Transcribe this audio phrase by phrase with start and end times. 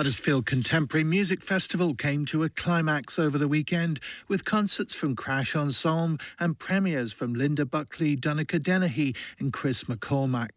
[0.00, 5.54] Huddersfield Contemporary Music Festival came to a climax over the weekend with concerts from Crash
[5.54, 10.48] Ensemble and premieres from Linda Buckley, Donncha Dennehy, and Chris McCormack.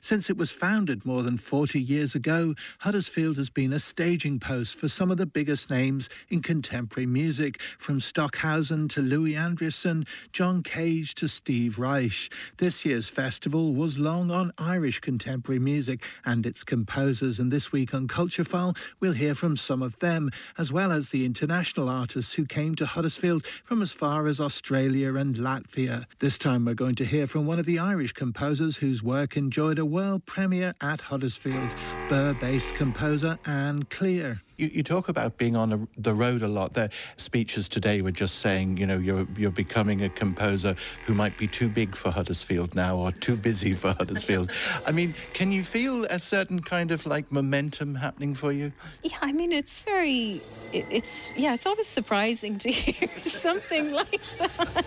[0.00, 4.78] Since it was founded more than 40 years ago, Huddersfield has been a staging post
[4.78, 10.62] for some of the biggest names in contemporary music, from Stockhausen to Louis Andriessen, John
[10.62, 12.32] Cage to Steve Reich.
[12.58, 17.92] This year's festival was long on Irish contemporary music and its composers, and this week
[17.92, 22.34] on Culture File, We'll hear from some of them, as well as the international artists
[22.34, 26.06] who came to Huddersfield from as far as Australia and Latvia.
[26.18, 29.78] This time we're going to hear from one of the Irish composers whose work enjoyed
[29.78, 31.74] a world premiere at Huddersfield,
[32.08, 34.40] Birr based composer Ann Cleare.
[34.62, 36.74] You, you talk about being on a, the road a lot.
[36.74, 41.36] The speeches today were just saying, you know, you're you're becoming a composer who might
[41.36, 44.52] be too big for Huddersfield now or too busy for Huddersfield.
[44.86, 48.70] I mean, can you feel a certain kind of like momentum happening for you?
[49.02, 50.40] Yeah, I mean, it's very,
[50.72, 54.78] it, it's yeah, it's always surprising to hear something like that.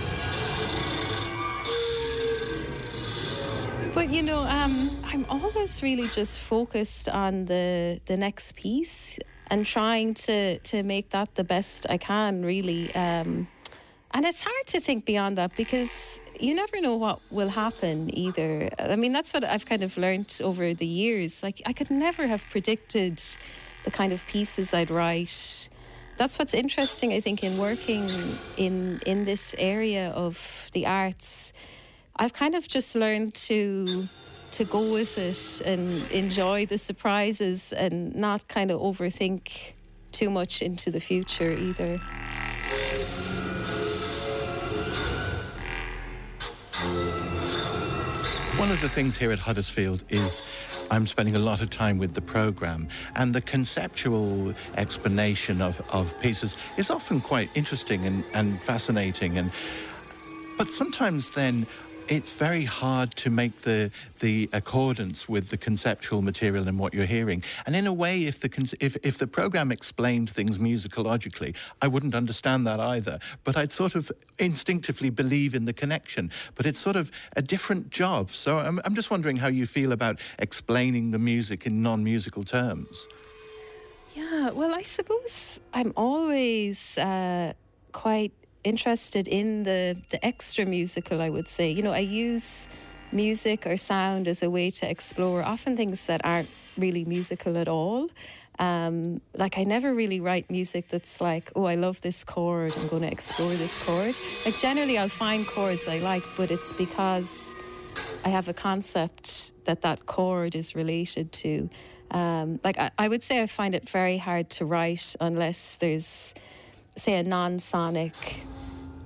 [3.96, 9.64] But you know, um, I'm always really just focused on the the next piece and
[9.64, 12.44] trying to to make that the best I can.
[12.44, 13.48] Really, um,
[14.10, 18.68] and it's hard to think beyond that because you never know what will happen either.
[18.78, 21.42] I mean, that's what I've kind of learned over the years.
[21.42, 23.22] Like, I could never have predicted
[23.84, 25.70] the kind of pieces I'd write.
[26.18, 28.10] That's what's interesting, I think, in working
[28.58, 31.54] in in this area of the arts
[32.18, 34.08] I've kind of just learned to
[34.52, 39.74] to go with it and enjoy the surprises and not kind of overthink
[40.12, 41.98] too much into the future either.
[48.56, 50.40] One of the things here at Huddersfield is
[50.90, 56.18] I'm spending a lot of time with the program, and the conceptual explanation of, of
[56.20, 59.36] pieces is often quite interesting and, and fascinating.
[59.36, 59.50] And
[60.56, 61.66] but sometimes then
[62.08, 63.90] it's very hard to make the
[64.20, 67.42] the accordance with the conceptual material and what you're hearing.
[67.66, 72.14] And in a way, if the if if the program explained things musicologically, I wouldn't
[72.14, 73.18] understand that either.
[73.44, 76.30] But I'd sort of instinctively believe in the connection.
[76.54, 78.30] But it's sort of a different job.
[78.30, 83.08] So I'm I'm just wondering how you feel about explaining the music in non-musical terms.
[84.14, 87.52] Yeah, well, I suppose I'm always uh,
[87.92, 88.32] quite
[88.66, 91.70] interested in the the extra musical, I would say.
[91.70, 92.68] You know, I use
[93.12, 97.68] music or sound as a way to explore often things that aren't really musical at
[97.68, 98.10] all.
[98.58, 102.72] Um, like I never really write music that's like, oh, I love this chord.
[102.76, 104.14] I'm going to explore this chord.
[104.44, 107.54] Like generally, I'll find chords I like, but it's because
[108.24, 111.68] I have a concept that that chord is related to.
[112.10, 116.34] Um, like I, I would say, I find it very hard to write unless there's,
[116.96, 118.14] say, a non-sonic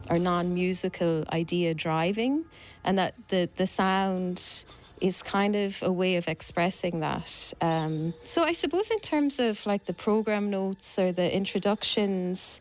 [0.09, 2.45] or non-musical idea driving,
[2.85, 4.65] and that the the sound
[5.01, 7.55] is kind of a way of expressing that.
[7.61, 12.61] Um, so I suppose in terms of like the program notes or the introductions,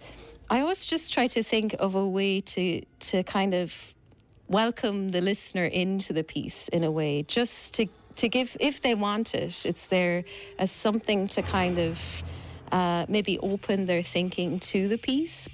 [0.49, 3.95] I always just try to think of a way to to kind of
[4.47, 8.95] welcome the listener into the piece in a way, just to to give if they
[8.95, 10.23] want it, it's there
[10.57, 12.23] as something to kind of
[12.71, 15.49] uh, maybe open their thinking to the piece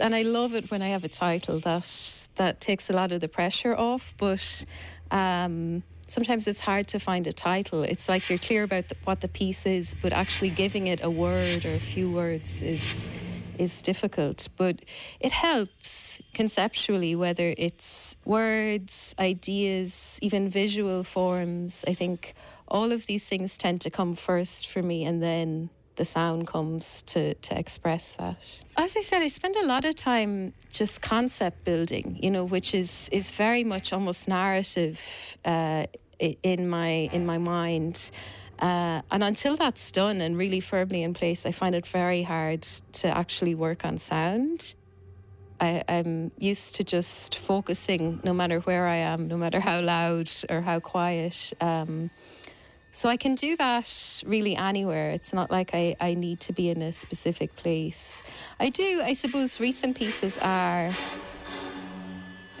[0.00, 3.20] and I love it when I have a title that that takes a lot of
[3.20, 4.14] the pressure off.
[4.16, 4.64] But
[5.10, 7.82] um, sometimes it's hard to find a title.
[7.82, 11.10] It's like you're clear about the, what the piece is, but actually giving it a
[11.10, 13.10] word or a few words is
[13.58, 14.48] is difficult.
[14.56, 14.80] But
[15.20, 21.84] it helps conceptually, whether it's words, ideas, even visual forms.
[21.86, 22.32] I think
[22.68, 25.68] all of these things tend to come first for me, and then
[26.00, 28.64] the sound comes to, to express that.
[28.78, 32.74] As I said, I spend a lot of time just concept building, you know, which
[32.74, 34.98] is, is very much almost narrative
[35.44, 35.84] uh,
[36.18, 38.10] in my in my mind.
[38.58, 42.62] Uh, and until that's done and really firmly in place, I find it very hard
[43.00, 44.74] to actually work on sound.
[45.60, 50.30] I, am used to just focusing no matter where I am, no matter how loud
[50.48, 51.52] or how quiet.
[51.60, 52.10] Um,
[52.92, 55.10] so I can do that really anywhere.
[55.10, 58.22] It's not like I, I need to be in a specific place.
[58.58, 60.90] I do, I suppose, recent pieces are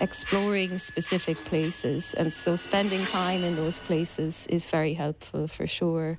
[0.00, 2.14] exploring specific places.
[2.14, 6.18] And so spending time in those places is very helpful for sure.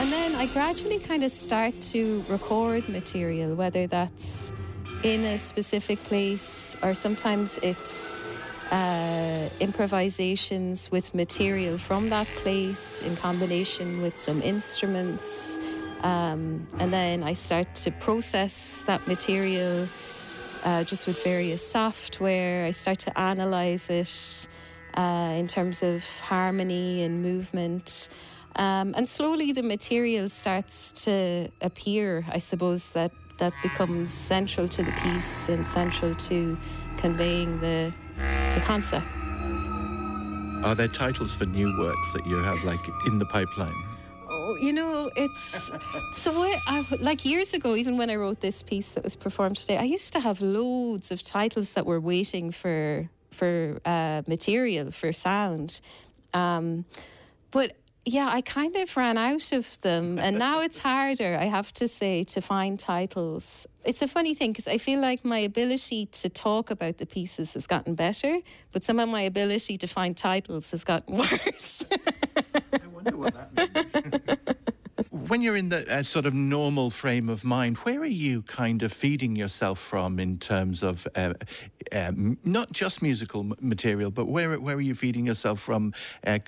[0.00, 4.52] And then I gradually kind of start to record material, whether that's
[5.02, 8.22] in a specific place or sometimes it's
[8.70, 15.58] uh, improvisations with material from that place in combination with some instruments.
[16.02, 19.88] Um, and then I start to process that material
[20.64, 22.64] uh, just with various software.
[22.66, 24.48] I start to analyze it
[24.94, 28.08] uh, in terms of harmony and movement.
[28.56, 34.82] Um, and slowly the material starts to appear, I suppose, that, that becomes central to
[34.82, 36.58] the piece and central to
[36.96, 37.92] conveying the,
[38.54, 39.06] the concept.
[40.64, 43.74] Are there titles for new works that you have like in the pipeline?
[44.28, 45.70] Oh, you know, it's
[46.12, 49.56] so I, I, like years ago, even when I wrote this piece that was performed
[49.56, 54.90] today, I used to have loads of titles that were waiting for for uh, material
[54.90, 55.80] for sound.
[56.34, 56.84] Um,
[57.50, 57.76] but
[58.08, 61.36] yeah, I kind of ran out of them, and now it's harder.
[61.38, 63.66] I have to say to find titles.
[63.84, 67.54] It's a funny thing because I feel like my ability to talk about the pieces
[67.54, 68.38] has gotten better,
[68.72, 71.84] but some of my ability to find titles has gotten worse.
[72.54, 74.56] I wonder what that means.
[75.28, 78.82] when you're in the uh, sort of normal frame of mind, where are you kind
[78.82, 81.34] of feeding yourself from in terms of uh,
[81.92, 82.12] uh,
[82.44, 85.92] not just musical material, but where where are you feeding yourself from
[86.26, 86.38] uh,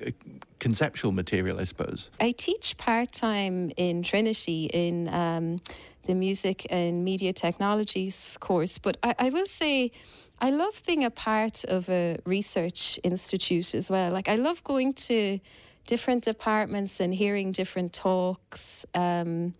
[0.59, 1.61] conceptual material?
[1.61, 2.11] I suppose.
[2.21, 5.09] I teach part time in Trinity in.
[5.09, 5.61] Um,
[6.05, 9.93] the music and media technologies course, but I, I will say
[10.41, 14.11] I love being a part of a research institute as well.
[14.11, 15.39] Like I love going to
[15.87, 18.87] different departments and hearing different talks.
[18.95, 19.55] Um,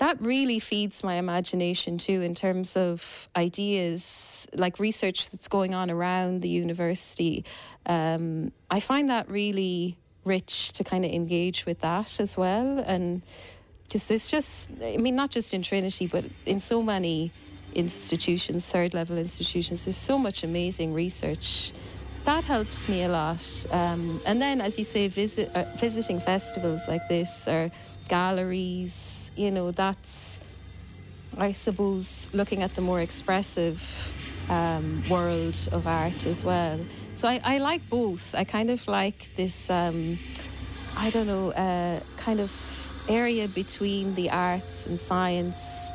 [0.00, 5.90] that really feeds my imagination too, in terms of ideas like research that's going on
[5.90, 7.44] around the university.
[7.84, 12.78] Um, I find that really rich to kind of engage with that as well.
[12.78, 13.22] And
[13.84, 17.30] because there's just, I mean, not just in Trinity, but in so many
[17.74, 21.72] institutions, third level institutions, there's so much amazing research
[22.24, 23.66] that helps me a lot.
[23.72, 27.70] Um, and then, as you say, visit, uh, visiting festivals like this or
[28.08, 30.40] galleries, you know, that's,
[31.38, 33.80] I suppose, looking at the more expressive
[34.50, 36.80] um, world of art as well.
[37.14, 38.34] So I, I, like both.
[38.34, 40.18] I kind of like this, um,
[40.96, 42.50] I don't know, uh, kind of
[43.08, 45.90] area between the arts and science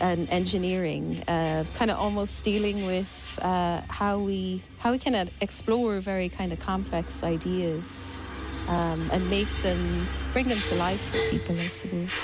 [0.00, 6.00] and engineering, uh, kind of almost dealing with uh, how we how we can explore
[6.00, 8.22] very kind of complex ideas
[8.68, 12.14] um, and make them bring them to life for people, I suppose.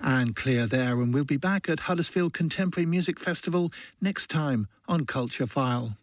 [0.00, 5.06] Ann Cleare there, and we'll be back at Huddersfield Contemporary Music Festival next time on
[5.06, 5.96] Culture File.